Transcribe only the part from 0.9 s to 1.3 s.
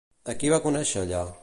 allà?